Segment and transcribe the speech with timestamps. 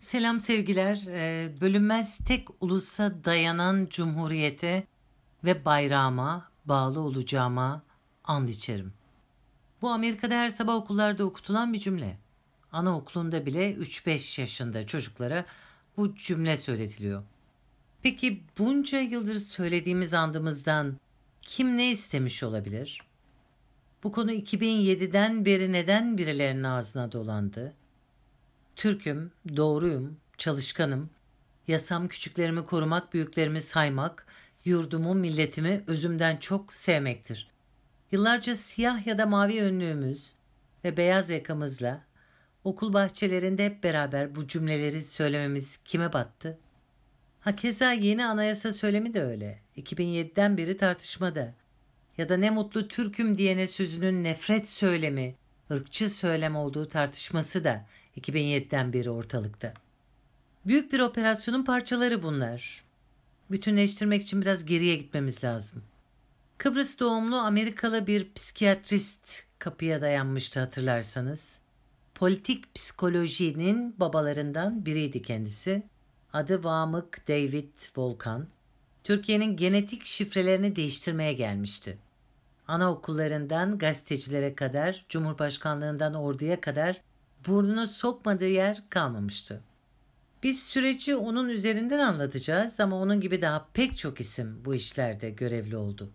[0.00, 1.04] Selam sevgiler.
[1.08, 4.86] Ee, bölünmez tek ulusa dayanan cumhuriyete
[5.44, 7.82] ve bayrağıma bağlı olacağıma
[8.24, 8.92] and içerim.
[9.82, 12.18] Bu Amerika'da her sabah okullarda okutulan bir cümle.
[12.72, 15.44] Anaokulunda bile 3-5 yaşında çocuklara
[15.96, 17.22] bu cümle söyletiliyor.
[18.02, 20.96] Peki bunca yıldır söylediğimiz andımızdan
[21.42, 23.02] kim ne istemiş olabilir?
[24.02, 27.74] Bu konu 2007'den beri neden birilerinin ağzına dolandı?
[28.78, 31.10] Türk'üm, doğruyum, çalışkanım.
[31.68, 34.26] Yasam küçüklerimi korumak, büyüklerimi saymak,
[34.64, 37.50] yurdumu, milletimi özümden çok sevmektir.
[38.12, 40.32] Yıllarca siyah ya da mavi önlüğümüz
[40.84, 42.04] ve beyaz yakamızla
[42.64, 46.58] okul bahçelerinde hep beraber bu cümleleri söylememiz kime battı?
[47.40, 49.58] Ha keza yeni anayasa söylemi de öyle.
[49.76, 51.54] 2007'den beri tartışmada.
[52.18, 55.34] Ya da ne mutlu Türk'üm diyene sözünün nefret söylemi,
[55.70, 57.86] ırkçı söylem olduğu tartışması da
[58.18, 59.74] 2007'den beri ortalıkta.
[60.66, 62.84] Büyük bir operasyonun parçaları bunlar.
[63.50, 65.82] Bütünleştirmek için biraz geriye gitmemiz lazım.
[66.58, 71.60] Kıbrıs doğumlu Amerikalı bir psikiyatrist kapıya dayanmıştı hatırlarsanız.
[72.14, 75.82] Politik psikolojinin babalarından biriydi kendisi.
[76.32, 78.46] Adı Vamık David Volkan.
[79.04, 81.98] Türkiye'nin genetik şifrelerini değiştirmeye gelmişti.
[82.68, 87.00] Anaokullarından gazetecilere kadar, Cumhurbaşkanlığından orduya kadar
[87.46, 89.62] burnunu sokmadığı yer kalmamıştı.
[90.42, 95.76] Biz süreci onun üzerinden anlatacağız ama onun gibi daha pek çok isim bu işlerde görevli
[95.76, 96.10] oldu.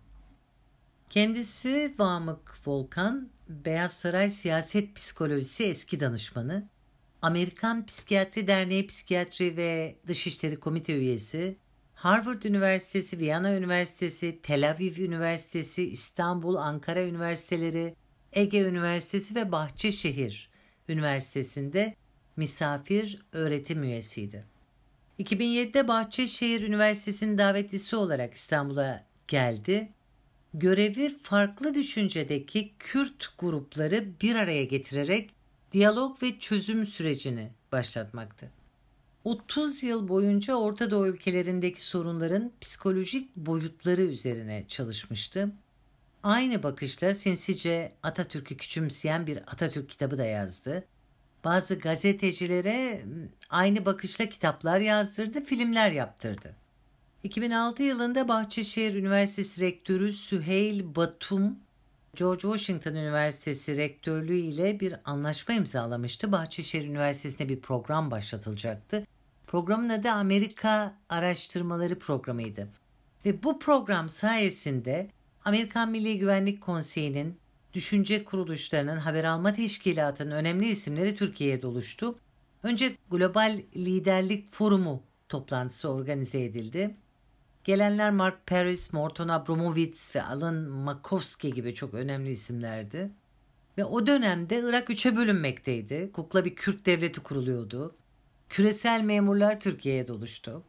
[1.09, 6.69] Kendisi Vamık Volkan, Beyaz Saray Siyaset Psikolojisi eski danışmanı,
[7.21, 11.57] Amerikan Psikiyatri Derneği Psikiyatri ve Dışişleri Komite üyesi,
[11.95, 17.95] Harvard Üniversitesi, Viyana Üniversitesi, Tel Aviv Üniversitesi, İstanbul, Ankara Üniversiteleri,
[18.33, 20.52] Ege Üniversitesi ve Bahçeşehir
[20.89, 21.95] Üniversitesi'nde
[22.37, 24.45] misafir öğretim üyesiydi.
[25.19, 29.89] 2007'de Bahçeşehir Üniversitesi'nin davetlisi olarak İstanbul'a geldi.
[30.53, 35.29] Görevi farklı düşüncedeki Kürt grupları bir araya getirerek
[35.71, 38.51] diyalog ve çözüm sürecini başlatmaktı.
[39.23, 45.51] 30 yıl boyunca Orta Doğu ülkelerindeki sorunların psikolojik boyutları üzerine çalışmıştı.
[46.23, 50.85] Aynı bakışla sinsice Atatürk'ü küçümseyen bir Atatürk kitabı da yazdı.
[51.43, 53.01] Bazı gazetecilere
[53.49, 56.55] aynı bakışla kitaplar yazdırdı, filmler yaptırdı.
[57.23, 61.57] 2006 yılında Bahçeşehir Üniversitesi Rektörü Süheyl Batum,
[62.15, 66.31] George Washington Üniversitesi Rektörlüğü ile bir anlaşma imzalamıştı.
[66.31, 69.03] Bahçeşehir Üniversitesi'nde bir program başlatılacaktı.
[69.47, 72.67] Programın adı Amerika Araştırmaları Programı'ydı.
[73.25, 75.07] Ve bu program sayesinde
[75.45, 77.39] Amerikan Milli Güvenlik Konseyi'nin,
[77.73, 82.19] düşünce kuruluşlarının, haber alma teşkilatının önemli isimleri Türkiye'ye doluştu.
[82.63, 86.95] Önce Global Liderlik Forumu toplantısı organize edildi.
[87.63, 93.11] Gelenler Mark Paris, Morton Abramovitz ve Alan Makovsky gibi çok önemli isimlerdi.
[93.77, 96.09] Ve o dönemde Irak üçe bölünmekteydi.
[96.13, 97.95] Kukla bir Kürt devleti kuruluyordu.
[98.49, 100.63] Küresel memurlar Türkiye'ye doluştu.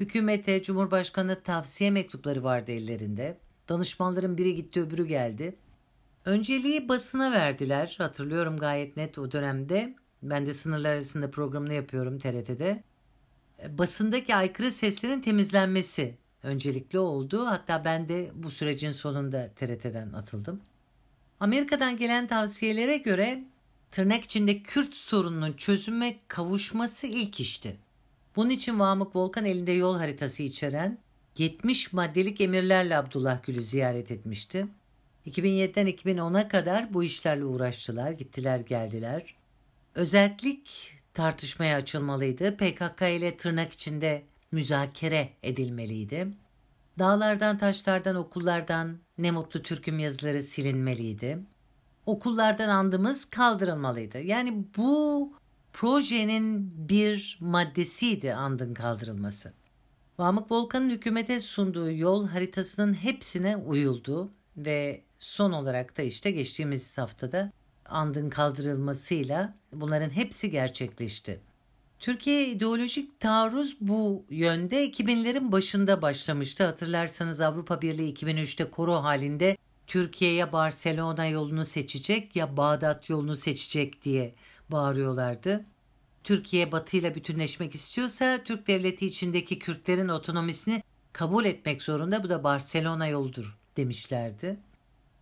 [0.00, 3.38] Hükümete, Cumhurbaşkanı tavsiye mektupları vardı ellerinde.
[3.68, 5.56] Danışmanların biri gitti öbürü geldi.
[6.24, 7.94] Önceliği basına verdiler.
[7.98, 9.94] Hatırlıyorum gayet net o dönemde.
[10.22, 12.82] Ben de sınırlar arasında programını yapıyorum TRT'de.
[13.68, 17.46] Basındaki aykırı seslerin temizlenmesi öncelikli oldu.
[17.46, 20.60] Hatta ben de bu sürecin sonunda TRT'den atıldım.
[21.40, 23.44] Amerika'dan gelen tavsiyelere göre
[23.90, 27.76] tırnak içinde Kürt sorununun çözüme kavuşması ilk işti.
[28.36, 30.98] Bunun için Vamık Volkan elinde yol haritası içeren
[31.38, 34.66] 70 maddelik emirlerle Abdullah Gül'ü ziyaret etmişti.
[35.26, 39.34] 2007'den 2010'a kadar bu işlerle uğraştılar, gittiler geldiler.
[39.94, 42.56] Özellik tartışmaya açılmalıydı.
[42.56, 44.22] PKK ile tırnak içinde
[44.52, 46.28] müzakere edilmeliydi.
[46.98, 51.38] Dağlardan, taşlardan, okullardan ne mutlu Türk'üm yazıları silinmeliydi.
[52.06, 54.20] Okullardan andımız kaldırılmalıydı.
[54.20, 55.32] Yani bu
[55.72, 59.52] projenin bir maddesiydi andın kaldırılması.
[60.22, 67.52] Vamık Volkan'ın hükümete sunduğu yol haritasının hepsine uyuldu ve son olarak da işte geçtiğimiz haftada
[67.86, 71.40] andın kaldırılmasıyla bunların hepsi gerçekleşti.
[71.98, 76.64] Türkiye ideolojik taarruz bu yönde 2000'lerin başında başlamıştı.
[76.64, 84.34] Hatırlarsanız Avrupa Birliği 2003'te koro halinde Türkiye'ye Barcelona yolunu seçecek ya Bağdat yolunu seçecek diye
[84.68, 85.64] bağırıyorlardı.
[86.24, 90.82] Türkiye Batı ile bütünleşmek istiyorsa Türk devleti içindeki Kürtlerin otonomisini
[91.12, 92.24] kabul etmek zorunda.
[92.24, 94.56] Bu da Barcelona yoludur demişlerdi.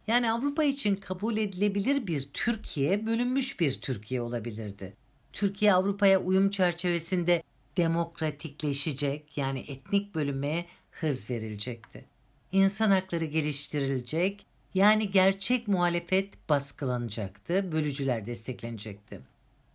[0.06, 4.92] Yani Avrupa için kabul edilebilir bir Türkiye bölünmüş bir Türkiye olabilirdi.
[5.32, 7.42] Türkiye Avrupa'ya uyum çerçevesinde
[7.76, 12.04] demokratikleşecek yani etnik bölünmeye hız verilecekti.
[12.52, 19.20] İnsan hakları geliştirilecek yani gerçek muhalefet baskılanacaktı, bölücüler desteklenecekti.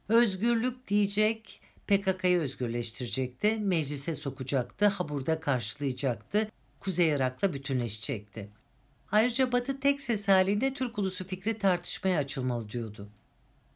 [0.10, 6.48] Özgürlük diyecek, PKK'yı özgürleştirecekti, meclise sokacaktı, Habur'da karşılayacaktı,
[6.80, 8.50] Kuzey Irak'la bütünleşecekti.
[9.12, 13.10] Ayrıca Batı tek ses halinde Türk ulusu fikri tartışmaya açılmalı diyordu.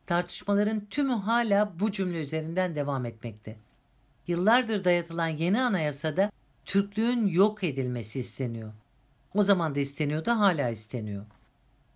[0.06, 3.58] Tartışmaların tümü hala bu cümle üzerinden devam etmekte.
[4.28, 6.32] Yıllardır dayatılan yeni anayasada
[6.66, 8.74] Türklüğün yok edilmesi isteniyor.
[9.34, 11.26] O zaman da isteniyordu, hala isteniyor.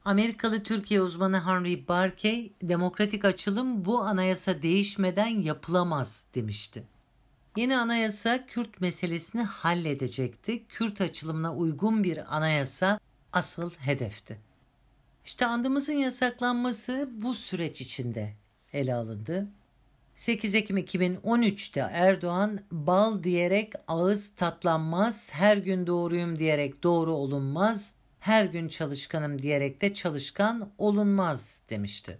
[0.05, 6.83] Amerikalı Türkiye uzmanı Henry Barkey, demokratik açılım bu anayasa değişmeden yapılamaz demişti.
[7.57, 10.67] Yeni anayasa Kürt meselesini halledecekti.
[10.67, 12.99] Kürt açılımına uygun bir anayasa
[13.33, 14.39] asıl hedefti.
[15.25, 18.33] İşte andımızın yasaklanması bu süreç içinde
[18.73, 19.47] ele alındı.
[20.15, 28.45] 8 Ekim 2013'te Erdoğan bal diyerek ağız tatlanmaz, her gün doğruyum diyerek doğru olunmaz, her
[28.45, 32.17] gün çalışkanım diyerek de çalışkan olunmaz demişti.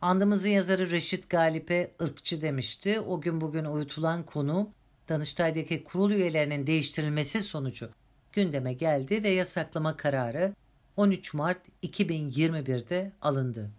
[0.00, 3.00] Andımızın yazarı Reşit Galip'e ırkçı demişti.
[3.00, 4.68] O gün bugün uyutulan konu
[5.08, 7.90] Danıştay'daki kurul üyelerinin değiştirilmesi sonucu
[8.32, 10.54] gündeme geldi ve yasaklama kararı
[10.96, 13.70] 13 Mart 2021'de alındı.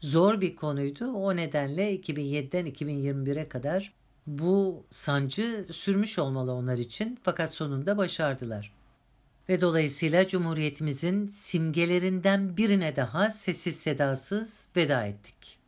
[0.00, 1.12] Zor bir konuydu.
[1.12, 3.92] O nedenle 2007'den 2021'e kadar
[4.26, 8.79] bu sancı sürmüş olmalı onlar için fakat sonunda başardılar.
[9.50, 15.59] Ve dolayısıyla Cumhuriyetimizin simgelerinden birine daha sessiz sedasız veda ettik.